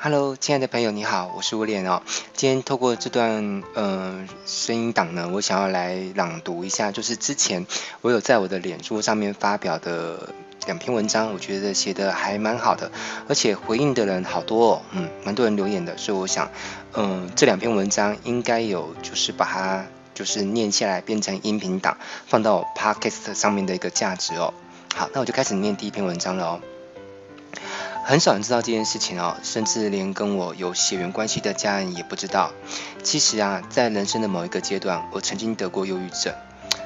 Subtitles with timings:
[0.00, 2.02] Hello，亲爱的朋友，你好，我是威廉哦。
[2.32, 7.66] 今天透过这段呃声音档呢，我想要来朗读一下，就是之前
[8.00, 10.32] 我有在我的脸书上面发表的
[10.66, 12.92] 两篇文章，我觉得写得还蛮好的，
[13.28, 16.48] 而且回应的人好多哦，嗯，蛮多人留言的，所以我想，
[16.92, 19.84] 嗯、呃，这两篇文章应该有就是把它
[20.14, 24.54] 就是念下来变成音频档，放到 Podcast 上面的一个价值哦。
[24.94, 26.60] 好，那我就开始念第一篇文章了哦。
[28.08, 32.52] 很少人知道这件事情哦，甚至连跟我有血缘关系的家人也不知道。
[33.02, 36.32] 其实啊，在人生的某一个阶段，我曾经得过忧郁症。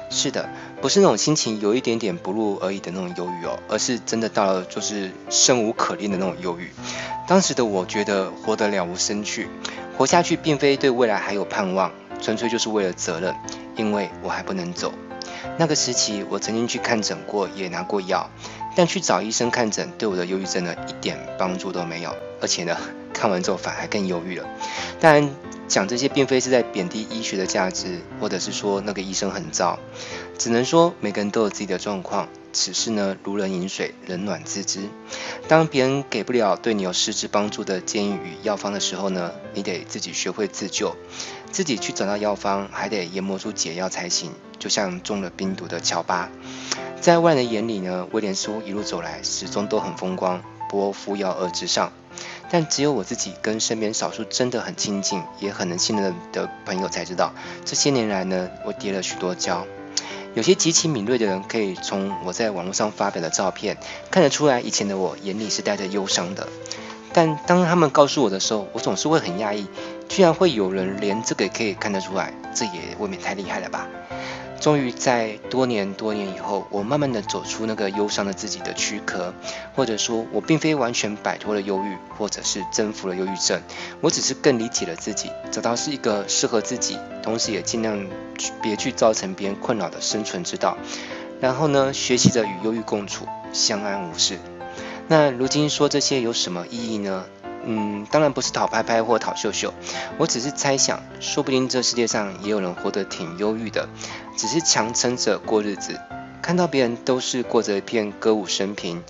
[0.09, 0.49] 是的，
[0.81, 6.69] 不是那种心情有一点点不入而已的那种忧郁哦，而是真的到了就是生无可恋的那种忧郁。
[7.25, 9.47] 当时的我觉得活得了无生趣，
[9.97, 11.89] 活下去并非对未来还有盼望，
[12.21, 13.33] 纯粹就是为了责任，
[13.77, 14.93] 因为我还不能走。
[15.57, 18.29] 那个时期，我曾经去看诊过，也拿过药。
[18.75, 22.77] 但去找医生看诊，对我的忧郁症呢，一点帮助都没有，而且呢，
[23.13, 24.45] 看完之后反而更忧郁了。
[24.99, 25.29] 当然，
[25.67, 29.79] 讲这些并非是在贬低医学的价值，或者是说那个医生很糟，
[30.37, 32.27] 只能说每个人都有自己的状况。
[32.55, 34.81] 此事呢，如人饮水，冷暖自知。
[35.47, 40.95] 当别人给不了对你有实质帮助的建议与药方的时候呢，你得自己学会自救，
[41.51, 44.31] 自己去找到药方，还得研磨出解药才行。
[44.63, 46.29] 就像中了冰毒的乔巴。
[47.01, 51.91] 在外人眼里呢，威廉叔一路走来始终都很风光，不扶摇而直上。
[52.49, 57.33] 但只有我自己跟身边少数真的很亲近，也很能信任的朋友才知道，
[57.65, 59.65] 这些年来呢，我跌了许多跤。
[60.33, 63.77] 有些极其敏锐的人可以从我在网络上发表的照片
[64.09, 66.47] 看得出来，以前的我眼里是带着忧伤的。
[67.15, 69.67] 但当他们告诉我的时候，我总是会很讶异，
[70.13, 73.87] 居然会有人连这个也可以看得出来，这也未免太厉害了吧。
[74.59, 79.33] 终于在多年多年以后，我慢慢的走出那个忧伤的自己的躯壳，
[79.73, 83.59] 或者说，我并非完全摆脱了忧郁，或者是征服了忧郁症，
[84.01, 88.05] 我只是更理解了自己，找到是一个适合自己，同时也尽量
[88.61, 90.77] 别去造成别人困扰的生存之道。
[91.41, 94.37] 然后呢，学习着与忧郁共处，相安无事。
[95.07, 97.25] 那如今说这些有什么意义呢？
[97.65, 99.73] 嗯，当然不是讨拍拍或讨秀秀，
[100.17, 103.87] 我只是猜想，说不定这世界上也有人活得挺忧郁的，
[104.37, 105.99] 只是强撑着过日子。
[106.41, 109.01] 看到别人都是过着一片歌舞升平，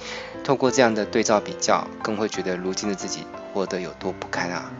[0.43, 4.71] 透过这样的对照比较，更会觉得如今的自己活得有多不堪啊！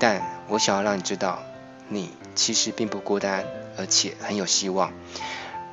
[0.00, 1.38] 但我想要让你知道，
[1.88, 3.44] 你其实并不孤单，
[3.78, 4.92] 而且很有希望。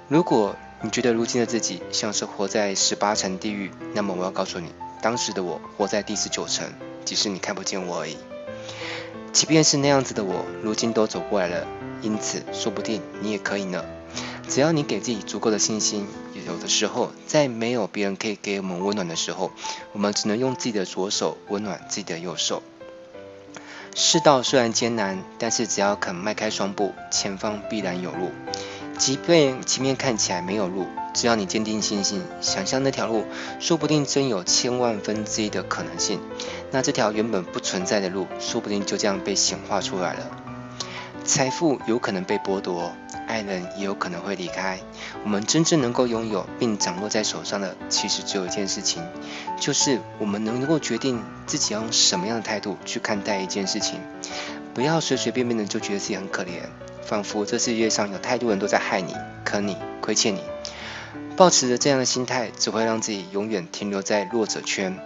[0.08, 6.68] 如果你觉得如今的自己像是活在十八层地狱，那么我要告诉你，当时的我活在第十九层。
[7.06, 8.18] 只是你看不见我而已。
[9.32, 11.68] 即便是那样子的我，如今都走过来了，
[12.02, 13.84] 因此说不定你也可以呢。
[14.48, 16.06] 只要你给自己足够的信心，
[16.46, 19.52] 有的时候在没有别人可以给我们温暖的时候，
[19.94, 22.62] 我们只能用自己的左手温暖自己的右手。
[23.96, 28.32] 世道虽然艰难，但是只要肯迈开双步，前方必然有路。
[28.98, 33.26] 即便前面看起来没有路，只要你坚定信心，想象那条路，
[33.60, 36.20] 说不定真有千万分之一的可能性。
[36.72, 40.20] 那这条原本不存在的路，说不定就这样被显化出来了。
[41.24, 42.92] 财富有可能被剥夺，
[43.28, 44.80] 爱人也有可能会离开。
[45.24, 49.02] 我们真正能够拥有并掌握在手上的，其实只有一件事情，
[49.58, 54.02] 就是我们能够决定自己用什么样的态度去看待一件事情。
[54.74, 56.64] 不要随随便便的就觉得自己很可怜。
[57.06, 59.14] 仿佛这世界上有太多人都在害你、
[59.46, 60.42] 坑你、亏欠你。
[61.36, 65.00] 抱持着这样的心态，只会让自己永远停留在弱者圈。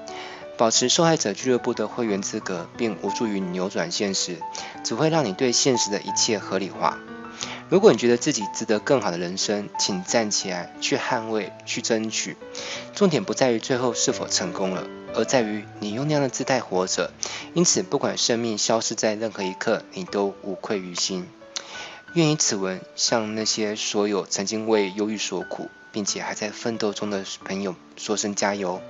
[0.58, 4.38] 保持受害者俱乐部的会员资格，并无助于扭转现实，
[4.84, 6.98] 只会让你对现实的一切合理化。
[7.70, 12.36] 如果你觉得自己值得更好的人生，请站起来，去捍卫，去争取。
[12.96, 17.12] 重点不在于最后是否成功了，而在于你用那样的姿态活着。
[17.54, 21.28] 因此，不管生命消失在任何一刻，你都无愧于心。
[22.14, 28.82] 愿以此文向那些所有曾经为忧郁所苦，并且还在奋斗中的朋友说声加油！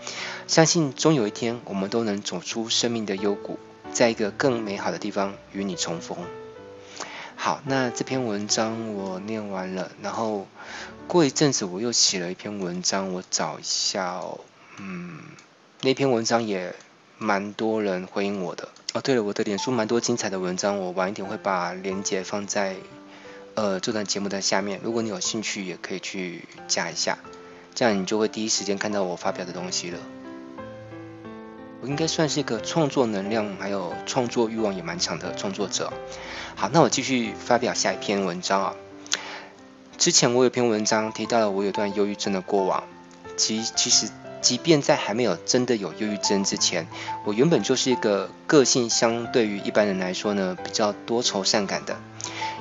[0.47, 3.59] 相信终有一天，我们都能走出生命的幽谷，
[3.91, 6.17] 在一个更美好的地方与你重逢。
[7.35, 10.47] 好，那这篇文章我念完了，然后
[11.07, 14.39] 过一阵子我又写了一篇文章，我找一下哦，
[14.77, 15.19] 嗯，
[15.81, 16.73] 那篇文章也
[17.17, 18.69] 蛮多人回应我的。
[18.93, 22.75] 哦，对了，我的脸书蛮多精彩的文章，我晚一点会把链接放在。
[23.57, 27.18] 呃，这段节目的下面，如果你有兴趣，也可以去加一下，
[27.74, 29.98] 这样你就会第一时间看到我发表的东西了。
[31.81, 35.92] 我应该算是一个创作能量还有创作欲望也蛮强的创作者。
[36.56, 38.75] 好，那我继续发表下一篇文章啊。
[39.98, 42.83] 之前我有篇文章提到了我有段忧郁症的过往，
[43.38, 44.07] 其其实
[44.39, 46.88] 即便在还没有真的有忧郁症之前，
[47.25, 51.98] 我原本就是一个个性相对于一般人来说呢，比较多愁善感的。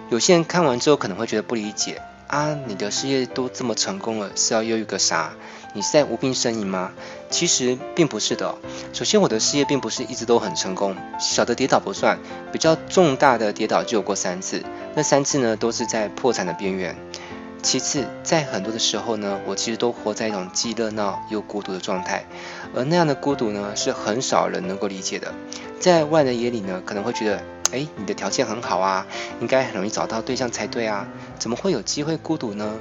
[0.09, 5.33] 有些人看完之后可能会觉得不理解啊，你的事业都这么成功了，是要忧郁个啥？
[5.75, 6.93] 你是在无病呻吟吗？
[7.29, 8.55] 其实并不是的。
[8.93, 12.19] 首先，我的事业并不是一直都很成功，小的跌倒不算，
[12.53, 14.63] 比较重大的跌倒就有过三次，
[14.95, 16.97] 那三次呢都是在破产的边缘。
[17.63, 22.25] 其次，在很多的时候呢，我其实都活在一种既热闹又孤独的状态，
[22.75, 25.35] 而那样的孤独呢，是很少人能够理解的。
[25.81, 27.43] 在外人眼里呢，可能会觉得，
[27.73, 29.07] 哎，你的条件很好啊，
[29.41, 31.09] 应该很容易找到对象才对啊，
[31.39, 32.79] 怎么会有机会孤独呢？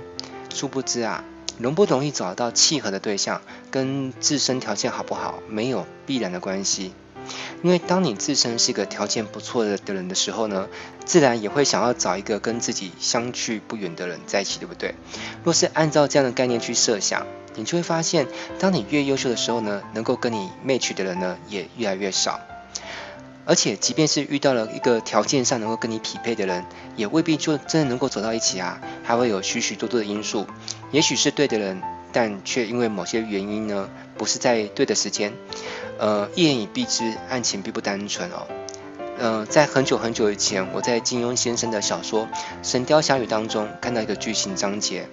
[0.54, 1.24] 殊不知啊，
[1.58, 3.42] 容不容易找到契合的对象，
[3.72, 6.94] 跟自身条件好不好没有必然的关系。
[7.64, 10.68] 因为当你自身是一个条件不错的的人的时候呢，
[11.04, 14.94] 自然也会想要找一个跟自己相去不远的人在一起，对不对？
[15.44, 18.28] 若是按照这样的概念去设想，你就会发现，
[18.60, 22.40] 当你越优秀的时候呢，能够跟你 match 的人呢也越来越少。
[23.46, 26.66] 而且，即便是遇到了一个条件上能够跟你匹配的人，
[26.96, 30.48] 也未必就真的能够走到一起啊，还会有许许多多的因素。
[30.92, 31.82] 也许是对的人，
[32.12, 33.88] 但却因为某些原因呢，
[34.18, 35.34] 不是在对的时间。
[35.98, 38.48] 呃，一言以蔽之，案情并不单纯哦。
[39.18, 42.24] 呃，在很久很久以前，我在金庸先生的小说
[42.64, 45.08] 《神雕侠侣》当中看到一个剧情章节。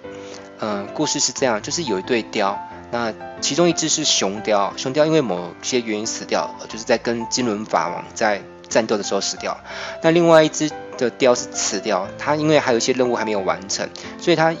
[0.59, 2.59] 呃，故事是这样，就是有一对雕，
[2.93, 3.11] 那
[3.41, 9.59] 其中一只是雄雕，雄雕因为某些原因死掉，就是在跟金轮法王在战斗的时候死掉。
[10.01, 14.55] 那另外一只的雕是雌雕，它因为还有一些任务还没有完成，所以它。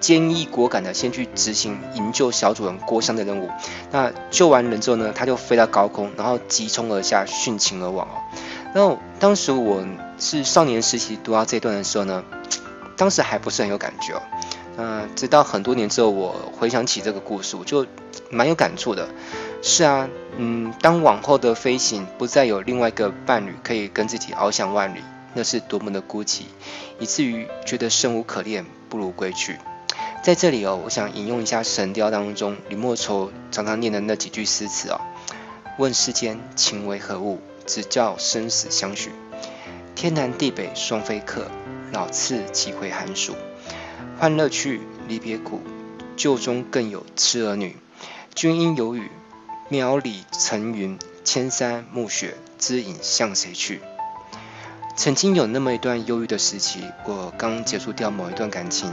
[0.00, 3.50] 坚毅果敢的先去执行营救小主人郭襄的任务。
[3.90, 8.22] 那救完人之后呢，他就飞到高空，然后急冲而下，殉情而亡哦。
[8.72, 9.84] 那当时我
[10.16, 12.22] 是少年时期读到这段的时候呢，
[12.96, 14.22] 当时还不是很有感觉哦。
[14.80, 17.84] 那直到很多年之后，我回想起这个故事，我就
[18.30, 19.08] 蛮有感触的。
[19.60, 25.00] 是啊，嗯，当往后的飞行不再有另外一个伴侣可以跟自己翱翔万里，
[25.34, 26.42] 那是多么的孤寂，
[27.00, 29.56] 以至于觉得生无可恋，不如归去。
[30.22, 35.00] 在这里哦，我想引用一下《神雕》当中李莫愁常常念的那几句诗词哦
[35.76, 39.10] ：“问世间情为何物，只教生死相许。
[39.96, 41.48] 天南地北双飞客，
[41.92, 43.34] 老次几回寒暑。
[44.20, 45.60] 欢乐去，离别苦，
[46.16, 47.76] 旧中更有痴儿女。
[48.34, 49.12] 君应有语，
[49.70, 53.80] 渺里层云，千山暮雪，知影向谁去？”
[54.96, 58.90] 曾经有那么一段忧郁的时期，我刚结束掉某一段感情，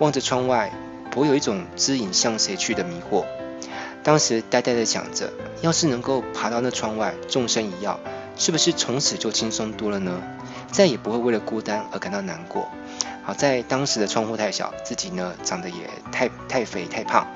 [0.00, 0.72] 望着窗外，
[1.12, 3.24] 颇有一种知影向谁去的迷惑。
[4.02, 5.32] 当时呆呆地想着，
[5.62, 7.96] 要是能够爬到那窗外，纵身一跃，
[8.36, 10.20] 是不是从此就轻松多了呢？
[10.72, 12.68] 再也不会为了孤单而感到难过。
[13.28, 17.26] 好在当时的窗户太小，自己呢长得也太太肥太胖，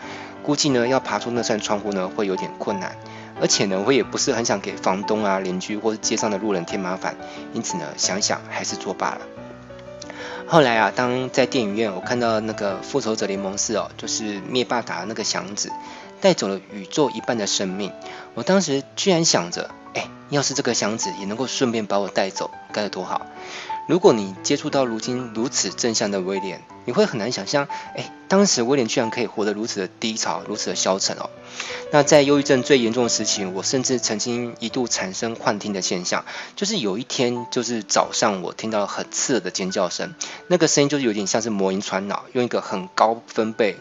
[0.43, 2.97] 估计呢要爬出那扇窗户呢会有点困难。
[3.39, 7.15] 而且呢，我也不是很想给房东啊、邻居或是街上的路人添麻烦，
[7.53, 9.21] 因此呢，想想还是作罢了。
[10.47, 15.71] 后来啊，当在电影院我看到那个复仇者联盟四哦，就是灭霸打的那个响指，
[16.23, 17.93] 带走了宇宙一半的生命，
[18.33, 23.27] 我当时居然想着，哎，要是这个响指也能够顺便把我带走，该有多好。
[23.89, 31.31] 如果你接触到如今如此正向的威廉，你会很难想象，哎，当时威廉居然可以活得如此的低潮，如此的消沉哦。
[31.91, 36.25] 那在忧郁症最严重的时期，我甚至曾经一度产生幻听的现象，
[36.55, 40.15] 就是有一天，就是早上我听到很刺耳的尖叫声，
[40.47, 43.77] 那个声音就是有点像是魔音传脑，用一个很高分贝。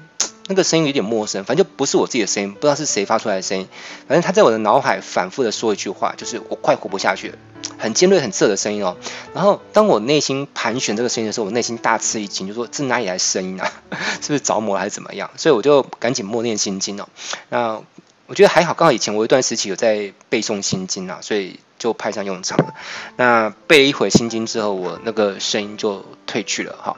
[0.48, 3.68] 那个声音有点陌生，反正就不是我自己的声音，不知道是谁发出来的声音。
[4.08, 7.38] 反正他在我的脑海反复的说一句话，就是我快活不下去了，
[7.82, 8.96] 很尖锐、很刺耳的声音哦。
[9.34, 13.70] 然后当我内心盘旋这个声音的时候，我内心大吃一惊，就说这哪里来声音啊？
[14.22, 15.30] 是不是着魔还是怎么样？
[15.36, 17.10] 所以我就赶紧默念心经哦。
[17.50, 17.82] 那
[18.28, 22.74] 我觉得还好，刚好以前我一段时期有在背诵心经啊，所以就派上用场了。
[23.18, 26.98] 那背了一会心经之后，我那个声音就退去了哈。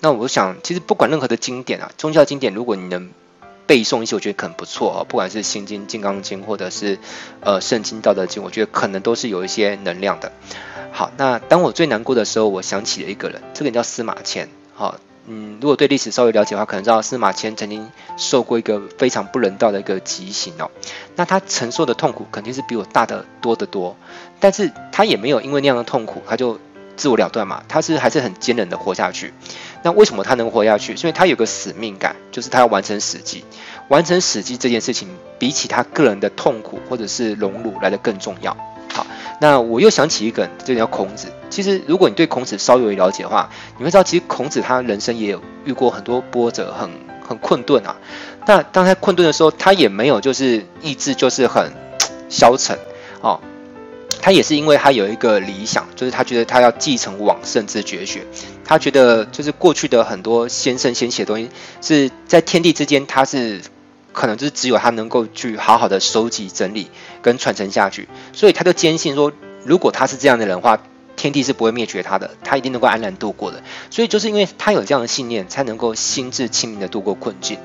[0.00, 3.10] 那我想，其实不管任何的经典啊，宗教经典，如果你能
[3.68, 5.06] 背诵一些，我觉得可能不错哦。
[5.06, 6.98] 不管是《心经》《金刚经》，或者是
[7.40, 10.32] 呃《圣经》《道德经》，我觉得可能都是有一些能量的。
[10.90, 14.48] 好，那当我最难过的时候，我想起了一个人，这个人叫司马迁。
[14.74, 14.96] 好，
[15.26, 20.70] 嗯，如果对历史稍微了解的话，可能知道司马迁曾经受过一个非常不人道的一个极刑哦。
[21.14, 23.96] 那他承受的痛苦肯定是比我大得多得多，
[24.40, 26.58] 但是他也没有因为那样的痛苦，他就
[26.96, 29.34] 自我了断嘛，他是还是很坚韧的活下去。
[29.82, 30.96] 那为什么他能活下去？
[30.96, 33.44] 是因为他有个使命感，就是他要完成史记。
[33.88, 35.08] 完成史记这件事情，
[35.38, 38.56] 比起他个人的痛苦或者是荣辱来得更重要。
[38.92, 39.06] 好，
[39.40, 41.28] 那我又想起一个人，这叫孔子。
[41.48, 46.90] 其实，如果你对孔子稍有了解的话，你会知道，其实孔子他人生也有遇过很多波折，很
[47.26, 47.96] 很困顿啊。
[48.46, 51.72] 那当他困顿的时候，他也没有就是意志就是很
[52.28, 52.78] 消沉
[53.20, 53.40] 哦。
[54.28, 58.26] 他也是因为他有一个理想，就是他觉得他要继承往圣之绝学。
[58.62, 61.48] 他觉得就是过去的很多先圣先贤的东西
[61.80, 63.62] 是在天地之间，他是
[64.12, 66.90] 可能就是只有他能够去好好的收集整理
[67.22, 68.06] 跟传承下去。
[68.34, 69.32] 所以他就坚信说，
[69.64, 70.78] 如果他是这样的人的话，
[71.16, 73.62] 天地是不会灭绝他的，他一定能够安然度过的。
[73.88, 77.58] 所以就是因为他有这样的信念，才能够心智清明的度过困境。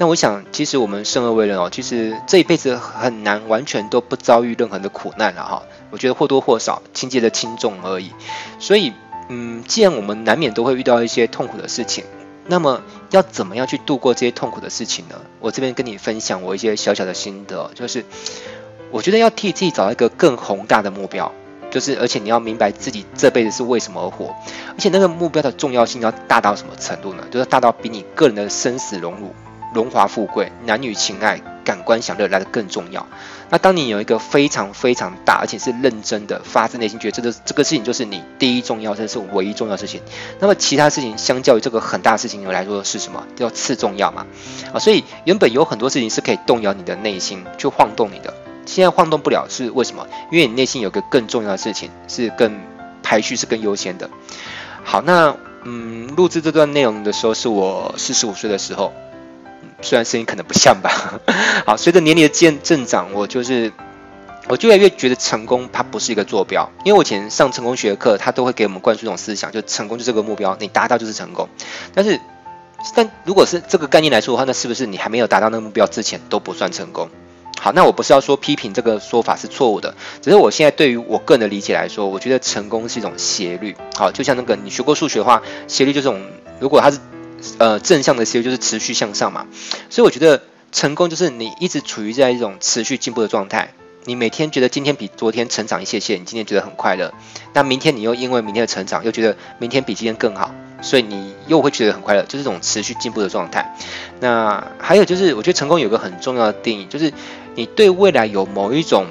[0.00, 5.62] 那我想，其实我们生而为人哦，其实这一辈子很难完全都不遭遇任何的苦难了哈。
[5.90, 8.12] 我觉得或多或少，轻节的轻重而已。
[8.60, 8.92] 所以，
[9.28, 12.04] 嗯，既然我们难免都会遇到一些痛苦的事情，
[12.46, 15.16] 那么要怎么样去度过这些痛苦的事情呢？
[15.40, 18.04] 我这边跟你分享我一些小小的心得，就是
[18.92, 21.32] 我觉得要替自己找一个更宏大的目标，
[21.72, 24.32] 就是而且你要明白自己这辈子是为什么而活，
[24.68, 27.24] 而且那个目标的重要性要大到什么程度呢？
[27.32, 29.34] 就是大到比你个人的生死荣辱。
[29.74, 33.06] 荣华富贵、男女情爱、感官享乐来的更重要。
[33.50, 40.02] 那当你有一个非常非常大，而且是认真的、发自内心觉得这个这个事情就是你第一重要，这是唯一重要的事情。
[40.38, 43.26] 那么其他事情相较于这个很大的事情来说是什么？
[43.36, 44.26] 叫次重要嘛？
[44.74, 48.34] 啊，所以原本有很多事情是可以动摇你的内心，去晃动你的，
[48.66, 50.06] 现在晃动不了是为什么？
[50.30, 52.60] 因为你内心有个更重要的事情是更
[53.02, 54.10] 排序是更优先的。
[54.84, 55.34] 好，那
[55.64, 58.92] 嗯，录制这段内容的时候是我四十五岁的时候。
[59.80, 61.20] 虽然声音可能不像吧，
[61.64, 63.72] 好，随着年龄的渐增长，我就是，
[64.48, 71.48] 我就越来越觉得成功它不是一个坐标，因为我以前上成功学课，他都会给我们灌输一种思想，就成功就是这个目标，你达到就是成功。
[71.94, 72.18] 但是，
[72.94, 77.08] 但如果是这个概念来说的话，那是不是你还没有达到那个目标之前都不算成功？
[77.60, 83.76] 好，那我不是要说批评这个说法是错误的，只是我现在对于我个人的理解来说，我觉得成功是一种斜率。
[83.94, 86.20] 好，就像那个你学过数学的话，斜率就是这种，
[86.58, 86.98] 如果它是。
[87.58, 89.46] 呃，正向的其实就是持续向上嘛，
[89.90, 90.42] 所以我觉得
[90.72, 93.72] 成功就是你一直处于在一种持续进步的状态。
[94.04, 97.12] 你每天觉得今天比昨天成长一些些，你今天觉得很快乐。
[97.52, 103.76] 那明天你又因为明天的成长，又觉得明天比今天更好，所以你又会觉得很快乐，就是这种持续进步的状态。
[104.20, 107.12] 那还有就是，我觉得成功有个很重要的定义，就是
[107.54, 109.06] 你对未来有某一种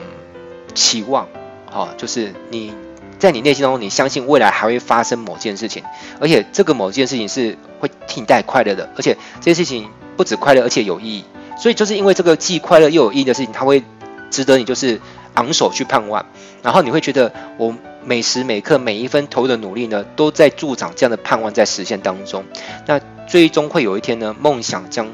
[0.74, 1.28] 期望，
[1.70, 2.74] 好，就是你。
[3.20, 5.84] 在你内心当中，你相信未来还会发生某件事情，
[6.20, 11.26] 而且这个某件事情是会替你带快乐的，而且这些事情不止快乐，而且有意义。
[11.58, 13.84] 所以就是因为这个既快乐又有意义的事情，它会
[14.30, 15.02] 值得你就是
[15.34, 16.26] 昂首去盼望。
[16.62, 22.44] 然后你会觉得，我每时每刻每一分投入的努力呢，都在助长这样的盼望在实现当中。
[22.86, 25.08] 那最终会有一天呢，梦想将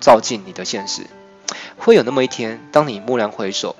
[0.00, 1.02] 照进你的现实。
[1.76, 3.76] 会有那么一天，当你蓦然回首，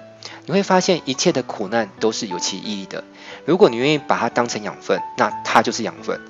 [0.50, 3.04] 你会发现一切的苦难都是有其意义的。
[3.44, 6.20] 如果你愿意把它当成养分，那它就是养分。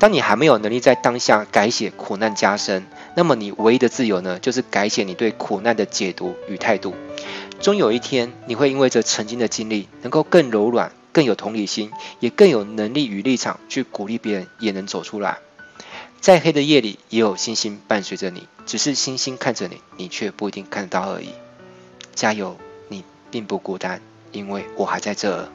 [0.00, 6.96] 当你还没有能力在当下改写苦难加深，那么你唯一的自由呢，就是改写你对苦难的解读与态度。
[7.60, 15.38] 终有一天，你会因为这曾经的经历，能够更柔软、更有同理心，也更有能力与立场去鼓励别人，也能走出来。
[16.20, 21.28] 在黑的夜里，也有星星伴随着你，只是星星看着你，你却不一定看得到而已。
[22.16, 22.56] 加油，
[23.30, 24.00] 并不孤单，
[24.32, 25.48] 因为我还在这儿。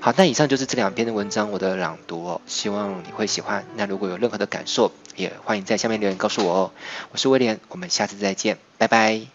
[0.00, 3.64] 好，那以上就是这两篇的文章，我的朗读哦，希望你会喜欢。
[3.76, 6.72] 那如果有任何的感受，也欢迎在下面留言告诉我哦。
[7.12, 9.33] 我是威廉，我们下次再见，拜拜。